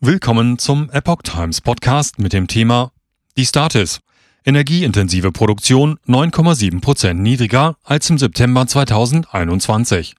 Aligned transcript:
Willkommen 0.00 0.60
zum 0.60 0.90
Epoch 0.90 1.22
Times 1.24 1.60
Podcast 1.60 2.20
mit 2.20 2.32
dem 2.32 2.46
Thema 2.46 2.92
Die 3.36 3.44
Status. 3.44 3.98
Energieintensive 4.44 5.32
Produktion 5.32 5.98
9,7 6.06 6.80
Prozent 6.80 7.20
niedriger 7.20 7.74
als 7.82 8.08
im 8.08 8.16
September 8.16 8.64
2021. 8.64 10.14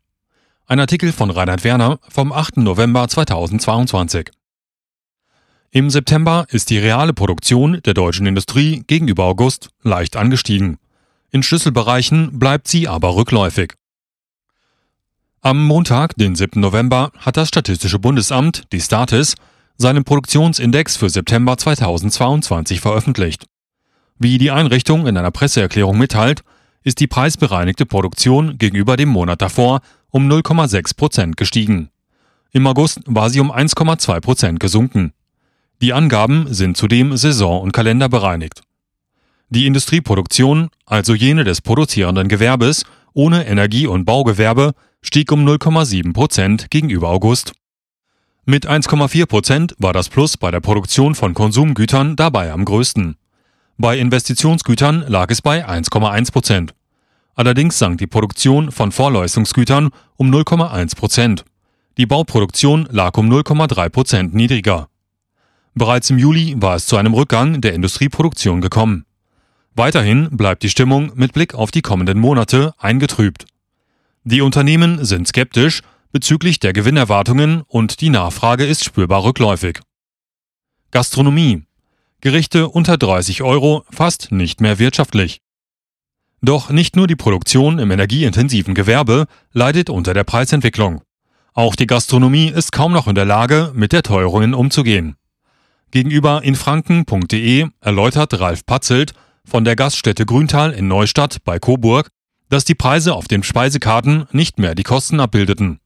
Ein 0.67 0.81
Artikel 0.81 1.13
von 1.13 1.29
Reinhard 1.29 1.63
Werner 1.63 1.99
vom 2.09 2.33
8. 2.33 2.57
November 2.57 3.07
2022. 3.07 4.31
Im 5.71 5.89
September 5.89 6.45
ist 6.49 6.69
die 6.71 6.77
reale 6.77 7.13
Produktion 7.13 7.79
der 7.85 7.93
deutschen 7.93 8.25
Industrie 8.25 8.83
gegenüber 8.85 9.23
August 9.23 9.69
leicht 9.81 10.17
angestiegen. 10.17 10.77
In 11.31 11.41
Schlüsselbereichen 11.41 12.37
bleibt 12.37 12.67
sie 12.67 12.89
aber 12.89 13.15
rückläufig. 13.15 13.75
Am 15.39 15.65
Montag, 15.65 16.17
den 16.17 16.35
7. 16.35 16.59
November, 16.59 17.13
hat 17.17 17.37
das 17.37 17.47
Statistische 17.47 17.97
Bundesamt, 17.97 18.63
die 18.73 18.81
Status, 18.81 19.35
seinen 19.79 20.03
Produktionsindex 20.03 20.97
für 20.97 21.09
September 21.09 21.57
2022 21.57 22.81
veröffentlicht. 22.81 23.45
Wie 24.19 24.37
die 24.37 24.51
Einrichtung 24.51 25.07
in 25.07 25.15
einer 25.15 25.31
Presseerklärung 25.31 25.97
mitteilt, 25.97 26.43
ist 26.83 26.99
die 26.99 27.07
preisbereinigte 27.07 27.85
Produktion 27.85 28.57
gegenüber 28.57 28.97
dem 28.97 29.07
Monat 29.07 29.41
davor 29.41 29.79
um 30.09 30.29
0,6 30.29 30.97
Prozent 30.97 31.37
gestiegen. 31.37 31.89
Im 32.51 32.67
August 32.67 32.99
war 33.05 33.29
sie 33.29 33.39
um 33.39 33.51
1,2 33.51 34.19
Prozent 34.19 34.59
gesunken. 34.59 35.13
Die 35.81 35.93
Angaben 35.93 36.53
sind 36.53 36.75
zudem 36.75 37.15
saison- 37.15 37.61
und 37.61 37.71
kalenderbereinigt. 37.71 38.61
Die 39.47 39.65
Industrieproduktion, 39.65 40.69
also 40.85 41.15
jene 41.15 41.45
des 41.45 41.61
produzierenden 41.61 42.27
Gewerbes 42.27 42.83
ohne 43.13 43.47
Energie- 43.47 43.87
und 43.87 44.03
Baugewerbe, 44.03 44.73
stieg 45.01 45.31
um 45.31 45.47
0,7 45.47 46.11
Prozent 46.11 46.69
gegenüber 46.69 47.07
August. 47.07 47.53
Mit 48.49 48.67
1,4 48.67 49.27
Prozent 49.27 49.75
war 49.77 49.93
das 49.93 50.09
Plus 50.09 50.35
bei 50.35 50.49
der 50.49 50.59
Produktion 50.59 51.13
von 51.13 51.35
Konsumgütern 51.35 52.15
dabei 52.15 52.51
am 52.51 52.65
größten. 52.65 53.15
Bei 53.77 53.99
Investitionsgütern 53.99 55.05
lag 55.07 55.29
es 55.29 55.43
bei 55.43 55.69
1,1 55.69 56.31
Prozent. 56.31 56.73
Allerdings 57.35 57.77
sank 57.77 57.99
die 57.99 58.07
Produktion 58.07 58.71
von 58.71 58.91
Vorleistungsgütern 58.91 59.91
um 60.15 60.33
0,1 60.33 60.95
Prozent. 60.95 61.45
Die 61.99 62.07
Bauproduktion 62.07 62.87
lag 62.89 63.15
um 63.19 63.31
0,3 63.31 63.89
Prozent 63.89 64.33
niedriger. 64.33 64.89
Bereits 65.75 66.09
im 66.09 66.17
Juli 66.17 66.55
war 66.57 66.77
es 66.77 66.87
zu 66.87 66.97
einem 66.97 67.13
Rückgang 67.13 67.61
der 67.61 67.73
Industrieproduktion 67.73 68.61
gekommen. 68.61 69.05
Weiterhin 69.75 70.27
bleibt 70.35 70.63
die 70.63 70.69
Stimmung 70.69 71.11
mit 71.13 71.33
Blick 71.33 71.53
auf 71.53 71.69
die 71.69 71.83
kommenden 71.83 72.17
Monate 72.17 72.73
eingetrübt. 72.79 73.45
Die 74.23 74.41
Unternehmen 74.41 75.05
sind 75.05 75.27
skeptisch 75.27 75.83
bezüglich 76.11 76.59
der 76.59 76.73
Gewinnerwartungen 76.73 77.61
und 77.67 78.01
die 78.01 78.09
Nachfrage 78.09 78.65
ist 78.65 78.83
spürbar 78.83 79.23
rückläufig. 79.23 79.79
Gastronomie. 80.91 81.63
Gerichte 82.21 82.67
unter 82.67 82.97
30 82.97 83.43
Euro 83.43 83.85
fast 83.91 84.31
nicht 84.31 84.59
mehr 84.59 84.79
wirtschaftlich. 84.79 85.41
Doch 86.41 86.69
nicht 86.69 86.95
nur 86.95 87.07
die 87.07 87.15
Produktion 87.15 87.79
im 87.79 87.91
energieintensiven 87.91 88.73
Gewerbe 88.73 89.27
leidet 89.51 89.89
unter 89.89 90.13
der 90.13 90.23
Preisentwicklung. 90.23 91.01
Auch 91.53 91.75
die 91.75 91.87
Gastronomie 91.87 92.47
ist 92.49 92.71
kaum 92.71 92.93
noch 92.93 93.07
in 93.07 93.15
der 93.15 93.25
Lage, 93.25 93.71
mit 93.73 93.91
der 93.91 94.03
Teuerungen 94.03 94.53
umzugehen. 94.53 95.15
Gegenüber 95.91 96.43
infranken.de 96.43 97.67
erläutert 97.81 98.39
Ralf 98.39 98.65
Patzelt 98.65 99.13
von 99.43 99.63
der 99.63 99.75
Gaststätte 99.75 100.25
Grüntal 100.25 100.71
in 100.71 100.87
Neustadt 100.87 101.43
bei 101.43 101.59
Coburg, 101.59 102.09
dass 102.49 102.63
die 102.63 102.75
Preise 102.75 103.13
auf 103.13 103.27
den 103.27 103.43
Speisekarten 103.43 104.25
nicht 104.31 104.59
mehr 104.59 104.75
die 104.75 104.83
Kosten 104.83 105.19
abbildeten. 105.19 105.79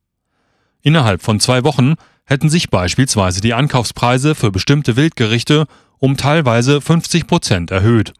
Innerhalb 0.83 1.23
von 1.23 1.39
zwei 1.39 1.63
Wochen 1.63 1.95
hätten 2.25 2.49
sich 2.49 2.69
beispielsweise 2.69 3.39
die 3.39 3.53
Ankaufspreise 3.53 4.35
für 4.35 4.51
bestimmte 4.51 4.97
Wildgerichte 4.97 5.65
um 5.97 6.17
teilweise 6.17 6.81
50 6.81 7.25
Prozent 7.25 7.71
erhöht. 7.71 8.13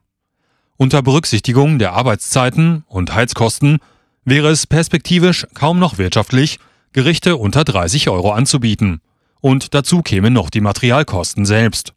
Unter 0.78 1.02
Berücksichtigung 1.02 1.78
der 1.78 1.91
Arbeitszeiten 1.91 2.86
und 2.88 3.14
Heizkosten 3.14 3.79
wäre 4.24 4.50
es 4.50 4.66
perspektivisch 4.66 5.46
kaum 5.53 5.78
noch 5.78 5.97
wirtschaftlich, 5.97 6.57
Gerichte 6.94 7.35
unter 7.35 7.66
30 7.66 8.07
Euro 8.09 8.31
anzubieten. 8.31 9.01
Und 9.41 9.74
dazu 9.74 10.01
kämen 10.01 10.31
noch 10.31 10.50
die 10.50 10.62
Materialkosten 10.62 11.45
selbst. 11.45 11.94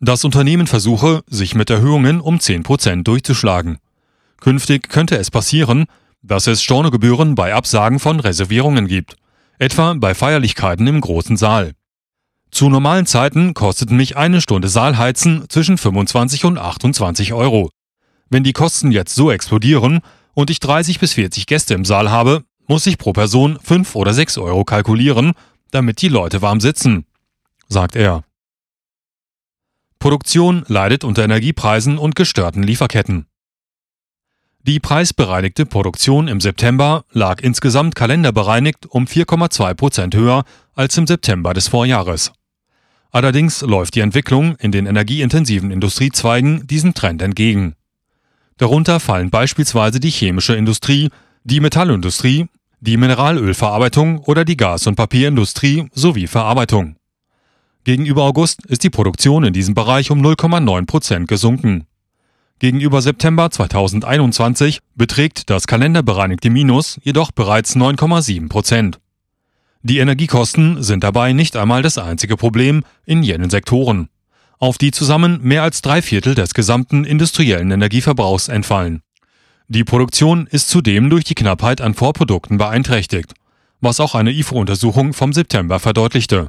Das 0.00 0.24
Unternehmen 0.24 0.66
versuche, 0.66 1.22
sich 1.26 1.54
mit 1.54 1.68
Erhöhungen 1.68 2.22
um 2.22 2.40
10 2.40 2.62
Prozent 2.62 3.06
durchzuschlagen. 3.06 3.78
Künftig 4.40 4.88
könnte 4.88 5.18
es 5.18 5.30
passieren, 5.30 5.84
dass 6.22 6.46
es 6.46 6.62
Stornogebühren 6.62 7.34
bei 7.34 7.54
Absagen 7.54 7.98
von 7.98 8.20
Reservierungen 8.20 8.86
gibt 8.86 9.16
etwa 9.58 9.94
bei 9.94 10.14
Feierlichkeiten 10.14 10.86
im 10.86 11.00
großen 11.00 11.36
Saal. 11.36 11.72
Zu 12.50 12.68
normalen 12.70 13.06
Zeiten 13.06 13.54
kosteten 13.54 13.96
mich 13.96 14.16
eine 14.16 14.40
Stunde 14.40 14.68
Saalheizen 14.68 15.44
zwischen 15.48 15.76
25 15.76 16.44
und 16.44 16.58
28 16.58 17.32
Euro. 17.32 17.70
Wenn 18.30 18.44
die 18.44 18.52
Kosten 18.52 18.90
jetzt 18.90 19.14
so 19.14 19.30
explodieren 19.30 20.00
und 20.34 20.50
ich 20.50 20.60
30 20.60 20.98
bis 20.98 21.14
40 21.14 21.46
Gäste 21.46 21.74
im 21.74 21.84
Saal 21.84 22.10
habe, 22.10 22.44
muss 22.66 22.86
ich 22.86 22.98
pro 22.98 23.12
Person 23.12 23.58
5 23.62 23.94
oder 23.94 24.14
6 24.14 24.38
Euro 24.38 24.64
kalkulieren, 24.64 25.32
damit 25.70 26.00
die 26.02 26.08
Leute 26.08 26.42
warm 26.42 26.60
sitzen, 26.60 27.06
sagt 27.68 27.96
er. 27.96 28.24
Produktion 29.98 30.64
leidet 30.68 31.04
unter 31.04 31.24
Energiepreisen 31.24 31.98
und 31.98 32.14
gestörten 32.14 32.62
Lieferketten. 32.62 33.26
Die 34.62 34.80
preisbereinigte 34.80 35.66
Produktion 35.66 36.28
im 36.28 36.40
September 36.40 37.04
lag 37.12 37.40
insgesamt 37.40 37.94
kalenderbereinigt 37.94 38.86
um 38.86 39.06
4,2 39.06 39.74
Prozent 39.74 40.14
höher 40.14 40.44
als 40.74 40.96
im 40.98 41.06
September 41.06 41.54
des 41.54 41.68
Vorjahres. 41.68 42.32
Allerdings 43.10 43.62
läuft 43.62 43.94
die 43.94 44.00
Entwicklung 44.00 44.56
in 44.56 44.70
den 44.70 44.86
energieintensiven 44.86 45.70
Industriezweigen 45.70 46.66
diesem 46.66 46.92
Trend 46.92 47.22
entgegen. 47.22 47.74
Darunter 48.58 49.00
fallen 49.00 49.30
beispielsweise 49.30 50.00
die 50.00 50.10
chemische 50.10 50.54
Industrie, 50.54 51.08
die 51.44 51.60
Metallindustrie, 51.60 52.48
die 52.80 52.96
Mineralölverarbeitung 52.96 54.18
oder 54.18 54.44
die 54.44 54.56
Gas- 54.56 54.86
und 54.86 54.96
Papierindustrie 54.96 55.88
sowie 55.92 56.26
Verarbeitung. 56.26 56.96
Gegenüber 57.84 58.24
August 58.24 58.66
ist 58.66 58.84
die 58.84 58.90
Produktion 58.90 59.44
in 59.44 59.52
diesem 59.52 59.74
Bereich 59.74 60.10
um 60.10 60.20
0,9 60.20 60.86
Prozent 60.86 61.28
gesunken. 61.28 61.87
Gegenüber 62.60 63.02
September 63.02 63.52
2021 63.52 64.80
beträgt 64.96 65.48
das 65.48 65.68
kalenderbereinigte 65.68 66.50
Minus 66.50 66.98
jedoch 67.04 67.30
bereits 67.30 67.76
9,7 67.76 68.48
Prozent. 68.48 68.98
Die 69.82 69.98
Energiekosten 69.98 70.82
sind 70.82 71.04
dabei 71.04 71.32
nicht 71.32 71.56
einmal 71.56 71.82
das 71.82 71.98
einzige 71.98 72.36
Problem 72.36 72.82
in 73.06 73.22
jenen 73.22 73.48
Sektoren, 73.48 74.08
auf 74.58 74.76
die 74.76 74.90
zusammen 74.90 75.38
mehr 75.40 75.62
als 75.62 75.82
drei 75.82 76.02
Viertel 76.02 76.34
des 76.34 76.52
gesamten 76.52 77.04
industriellen 77.04 77.70
Energieverbrauchs 77.70 78.48
entfallen. 78.48 79.02
Die 79.68 79.84
Produktion 79.84 80.48
ist 80.50 80.68
zudem 80.68 81.10
durch 81.10 81.22
die 81.22 81.36
Knappheit 81.36 81.80
an 81.80 81.94
Vorprodukten 81.94 82.58
beeinträchtigt, 82.58 83.34
was 83.80 84.00
auch 84.00 84.16
eine 84.16 84.32
IFO-Untersuchung 84.32 85.12
vom 85.12 85.32
September 85.32 85.78
verdeutlichte. 85.78 86.48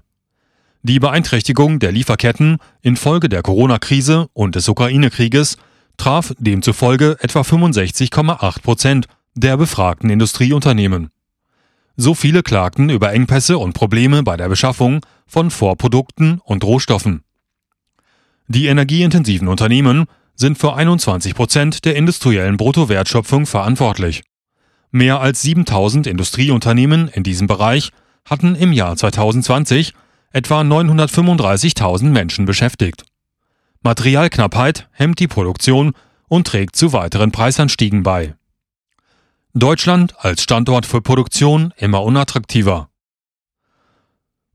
Die 0.81 1.00
Beeinträchtigung 1.00 1.78
der 1.78 1.92
Lieferketten 1.92 2.58
infolge 2.81 3.30
der 3.30 3.44
Corona-Krise 3.44 4.30
und 4.34 4.56
des 4.56 4.68
Ukraine-Krieges 4.68 5.58
traf 6.00 6.34
demzufolge 6.40 7.18
etwa 7.20 7.42
65,8 7.42 8.62
Prozent 8.62 9.08
der 9.36 9.58
befragten 9.58 10.10
Industrieunternehmen. 10.10 11.12
So 11.96 12.16
viele 12.16 12.42
klagten 12.42 12.90
über 12.90 13.12
Engpässe 13.14 13.58
und 13.58 13.74
Probleme 13.74 14.24
bei 14.24 14.38
der 14.38 14.50
Beschaffung 14.50 15.06
von 15.28 15.52
Vorprodukten 15.52 16.40
und 16.44 16.64
Rohstoffen. 16.64 17.24
Die 18.48 18.68
energieintensiven 18.68 19.48
Unternehmen 19.48 20.06
sind 20.36 20.58
für 20.58 20.74
21 20.74 21.36
Prozent 21.36 21.86
der 21.86 21.96
industriellen 21.96 22.58
Bruttowertschöpfung 22.58 23.46
verantwortlich. 23.46 24.24
Mehr 24.92 25.20
als 25.20 25.42
7000 25.42 26.08
Industrieunternehmen 26.08 27.10
in 27.10 27.24
diesem 27.24 27.48
Bereich 27.48 27.92
hatten 28.26 28.56
im 28.56 28.72
Jahr 28.72 28.96
2020 28.96 29.94
etwa 30.31 30.62
935.000 30.62 32.06
Menschen 32.06 32.45
beschäftigt. 32.45 33.04
Materialknappheit 33.81 34.90
hemmt 34.92 35.20
die 35.20 35.28
Produktion 35.28 35.94
und 36.28 36.48
trägt 36.48 36.76
zu 36.76 36.92
weiteren 36.92 37.31
Preisanstiegen 37.31 38.04
bei. 38.04 38.36
Deutschland 39.54 40.14
als 40.18 40.44
Standort 40.44 40.86
für 40.86 41.02
Produktion 41.02 41.74
immer 41.78 42.04
unattraktiver. 42.04 42.90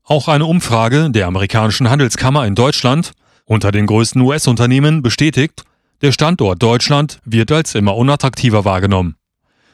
Auch 0.03 0.27
eine 0.27 0.45
Umfrage 0.45 1.09
der 1.09 1.25
amerikanischen 1.25 1.89
Handelskammer 1.89 2.45
in 2.45 2.53
Deutschland 2.53 3.13
unter 3.45 3.71
den 3.71 3.87
größten 3.87 4.21
US-Unternehmen 4.21 5.01
bestätigt, 5.01 5.63
der 6.01 6.11
Standort 6.11 6.61
Deutschland 6.61 7.19
wird 7.25 7.51
als 7.51 7.73
immer 7.73 7.95
unattraktiver 7.95 8.63
wahrgenommen. 8.63 9.15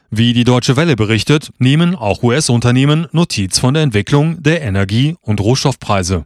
Wie 0.10 0.34
die 0.34 0.46
Deutsche 0.46 0.78
Welle 0.78 0.96
berichtet, 0.96 1.52
nehmen 1.58 1.96
auch 1.96 2.24
US-Unternehmen 2.24 3.08
Notiz 3.12 3.60
von 3.60 3.74
der 3.74 3.84
Entwicklung 3.84 4.42
der 4.42 4.62
Energie- 4.62 5.16
und 5.22 5.42
Rohstoffpreise 5.42 6.26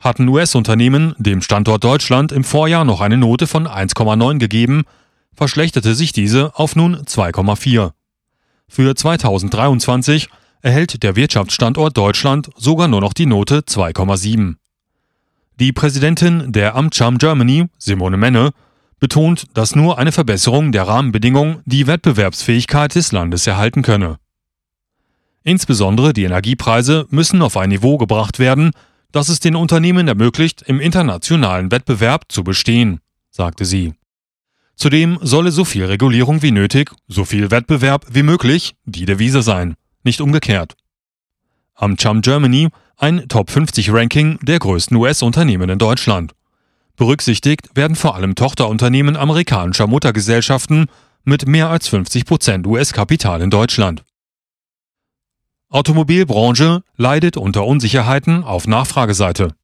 hatten 0.00 0.26
US-Unternehmen 0.28 1.14
dem 1.18 1.42
Standort 1.42 1.84
Deutschland 1.84 2.32
im 2.32 2.42
Vorjahr 2.42 2.84
noch 2.84 3.00
eine 3.00 3.18
Note 3.18 3.46
von 3.46 3.68
1,9 3.68 4.38
gegeben, 4.38 4.84
verschlechterte 5.34 5.94
sich 5.94 6.12
diese 6.12 6.58
auf 6.58 6.74
nun 6.74 6.96
2,4. 6.96 7.92
Für 8.66 8.94
2023 8.94 10.28
erhält 10.62 11.02
der 11.02 11.16
Wirtschaftsstandort 11.16 11.96
Deutschland 11.96 12.50
sogar 12.56 12.88
nur 12.88 13.00
noch 13.00 13.12
die 13.12 13.26
Note 13.26 13.60
2,7. 13.60 14.56
Die 15.58 15.72
Präsidentin 15.72 16.52
der 16.52 16.74
Amcham 16.74 17.18
Germany, 17.18 17.66
Simone 17.76 18.16
Menne, 18.16 18.52
betont, 18.98 19.46
dass 19.54 19.74
nur 19.74 19.98
eine 19.98 20.12
Verbesserung 20.12 20.72
der 20.72 20.86
Rahmenbedingungen 20.86 21.60
die 21.64 21.86
Wettbewerbsfähigkeit 21.86 22.94
des 22.94 23.12
Landes 23.12 23.46
erhalten 23.46 23.82
könne. 23.82 24.18
Insbesondere 25.42 26.12
die 26.12 26.24
Energiepreise 26.24 27.06
müssen 27.10 27.40
auf 27.42 27.56
ein 27.56 27.70
Niveau 27.70 27.96
gebracht 27.96 28.38
werden, 28.38 28.72
das 29.12 29.28
es 29.28 29.40
den 29.40 29.56
Unternehmen 29.56 30.08
ermöglicht, 30.08 30.62
im 30.62 30.80
internationalen 30.80 31.70
Wettbewerb 31.70 32.24
zu 32.28 32.44
bestehen, 32.44 33.00
sagte 33.30 33.64
sie. 33.64 33.94
Zudem 34.76 35.18
solle 35.20 35.52
so 35.52 35.64
viel 35.64 35.84
Regulierung 35.84 36.42
wie 36.42 36.52
nötig, 36.52 36.90
so 37.06 37.24
viel 37.24 37.50
Wettbewerb 37.50 38.06
wie 38.10 38.22
möglich 38.22 38.74
die 38.84 39.04
Devise 39.04 39.42
sein, 39.42 39.74
nicht 40.04 40.20
umgekehrt. 40.20 40.74
Am 41.74 41.96
Chum 41.96 42.22
Germany 42.22 42.68
ein 42.96 43.28
Top 43.28 43.50
50 43.50 43.92
Ranking 43.92 44.38
der 44.42 44.58
größten 44.58 44.96
US-Unternehmen 44.96 45.70
in 45.70 45.78
Deutschland. 45.78 46.32
Berücksichtigt 46.96 47.70
werden 47.74 47.96
vor 47.96 48.14
allem 48.14 48.34
Tochterunternehmen 48.34 49.16
amerikanischer 49.16 49.86
Muttergesellschaften 49.86 50.86
mit 51.24 51.46
mehr 51.46 51.70
als 51.70 51.88
50 51.88 52.26
Prozent 52.26 52.66
US-Kapital 52.66 53.40
in 53.40 53.50
Deutschland. 53.50 54.02
Automobilbranche 55.70 56.82
leidet 56.96 57.36
unter 57.36 57.64
Unsicherheiten 57.64 58.42
auf 58.42 58.66
Nachfrageseite. 58.66 59.54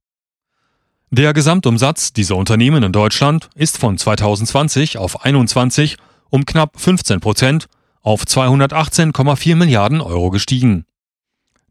Der 1.10 1.32
Gesamtumsatz 1.32 2.12
dieser 2.12 2.36
Unternehmen 2.36 2.84
in 2.84 2.92
Deutschland 2.92 3.48
ist 3.56 3.78
von 3.78 3.98
2020 3.98 4.98
auf 4.98 5.24
21 5.24 5.96
um 6.30 6.46
knapp 6.46 6.78
15 6.80 7.20
Prozent 7.20 7.66
auf 8.02 8.22
218,4 8.22 9.56
Milliarden 9.56 10.00
Euro 10.00 10.30
gestiegen. 10.30 10.84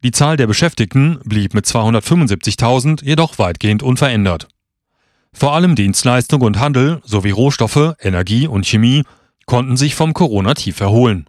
Die 0.03 0.11
Zahl 0.11 0.35
der 0.35 0.47
Beschäftigten 0.47 1.19
blieb 1.23 1.53
mit 1.53 1.65
275.000 1.65 3.05
jedoch 3.05 3.39
weitgehend 3.39 3.83
unverändert. 3.83 4.49
Vor 5.31 5.53
allem 5.53 5.75
Dienstleistung 5.75 6.41
und 6.41 6.59
Handel 6.59 7.01
sowie 7.05 7.31
Rohstoffe, 7.31 7.95
Energie 7.99 8.47
und 8.47 8.65
Chemie 8.65 9.03
konnten 9.45 9.77
sich 9.77 9.95
vom 9.95 10.13
Corona-Tief 10.13 10.79
erholen. 10.81 11.25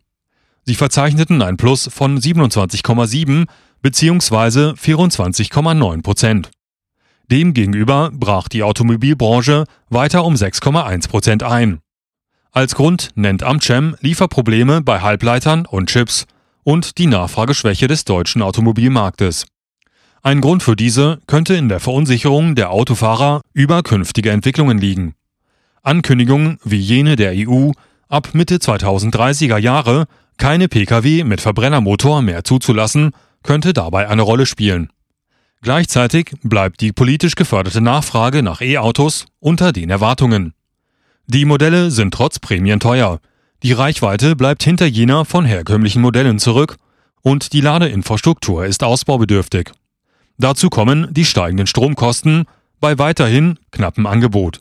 Sie 0.67 0.75
verzeichneten 0.75 1.43
ein 1.43 1.57
Plus 1.57 1.89
von 1.93 2.19
27,7 2.19 3.47
bzw. 3.83 4.73
24,9 4.73 6.03
Prozent. 6.03 6.51
Demgegenüber 7.31 8.11
brach 8.13 8.49
die 8.49 8.65
Automobilbranche 8.65 9.65
weiter 9.91 10.25
um 10.25 10.35
6,1 10.35 11.09
Prozent 11.09 11.43
ein. 11.45 11.79
Als 12.51 12.75
Grund 12.75 13.11
nennt 13.15 13.45
Amcem 13.45 13.97
Lieferprobleme 14.01 14.83
bei 14.83 15.01
Halbleitern 15.01 15.67
und 15.67 15.89
Chips 15.89 16.27
und 16.65 16.99
die 16.99 17.07
Nachfrageschwäche 17.07 17.87
des 17.87 18.05
deutschen 18.05 18.43
Automobilmarktes. 18.43 19.47
Ein 20.23 20.41
Grund 20.41 20.65
für 20.65 20.75
diese 20.75 21.21
könnte 21.29 21.55
in 21.55 21.69
der 21.69 21.79
Verunsicherung 21.79 22.57
der 22.57 22.73
Autofahrer 22.73 23.41
über 23.53 23.85
künftige 23.85 24.33
Entwicklungen 24.33 24.79
liegen. 24.79 25.15
Ankündigungen 25.85 26.59
wie 26.65 26.81
jene 26.81 27.15
der 27.15 27.35
EU, 27.37 27.71
ab 28.09 28.31
Mitte 28.33 28.57
2030er 28.57 29.59
Jahre 29.59 30.07
keine 30.39 30.69
Pkw 30.69 31.25
mit 31.25 31.41
Verbrennermotor 31.41 32.23
mehr 32.23 32.45
zuzulassen, 32.45 33.13
könnte 33.43 33.73
dabei 33.73 34.09
eine 34.09 34.23
Rolle 34.23 34.47
spielen. 34.47 34.91
Gleichzeitig 35.63 36.33
bleibt 36.43 36.81
die 36.81 36.93
politisch 36.93 37.35
geförderte 37.35 37.81
Nachfrage 37.81 38.43
nach 38.43 38.61
E-Autos 38.61 39.27
unter 39.41 39.73
den 39.73 39.91
Erwartungen. 39.91 40.53
Die 41.27 41.45
Modelle 41.45 41.91
sind 41.91 42.15
trotz 42.15 42.39
Prämien 42.39 42.79
teuer. 42.79 43.21
Die 43.63 43.73
Reichweite 43.73 44.37
bleibt 44.37 44.63
hinter 44.63 44.87
jener 44.87 45.25
von 45.25 45.45
herkömmlichen 45.45 46.03
Modellen 46.03 46.39
zurück 46.39 46.77
und 47.23 47.53
die 47.53 47.61
Ladeinfrastruktur 47.61 48.67
ist 48.67 48.85
ausbaubedürftig. 48.85 49.73
Dazu 50.39 50.69
kommen 50.69 51.09
die 51.13 51.25
steigenden 51.25 51.67
Stromkosten 51.67 52.45
bei 52.79 52.99
weiterhin 52.99 53.59
knappem 53.73 54.07
Angebot. 54.07 54.61